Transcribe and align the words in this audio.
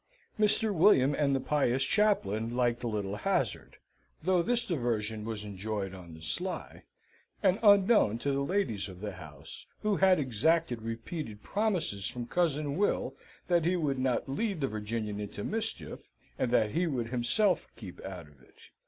Mr. 0.39 0.73
William 0.73 1.13
and 1.13 1.35
the 1.35 1.39
pious 1.39 1.83
chaplain 1.83 2.55
liked 2.55 2.83
a 2.83 2.87
little 2.87 3.17
hazard; 3.17 3.75
though 4.23 4.41
this 4.41 4.63
diversion 4.65 5.23
was 5.23 5.43
enjoyed 5.43 5.93
on 5.93 6.15
the 6.15 6.23
sly, 6.23 6.81
and 7.43 7.59
unknown 7.61 8.17
to 8.17 8.31
the 8.31 8.41
ladies 8.43 8.89
of 8.89 8.99
the 8.99 9.11
house, 9.11 9.67
who 9.83 9.97
had 9.97 10.17
exacted 10.17 10.81
repeated 10.81 11.43
promises 11.43 12.07
from 12.07 12.25
cousin 12.25 12.77
Will 12.77 13.15
that 13.47 13.63
he 13.63 13.75
would 13.75 13.99
not 13.99 14.27
lead 14.27 14.59
the 14.61 14.67
Virginian 14.67 15.19
into 15.19 15.43
mischief, 15.43 16.09
and 16.39 16.49
that 16.49 16.71
he 16.71 16.87
would 16.87 17.09
himself 17.09 17.67
keep 17.75 18.03
out 18.03 18.27
of 18.27 18.41
it. 18.41 18.55